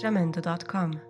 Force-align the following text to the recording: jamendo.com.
jamendo.com. 0.00 1.09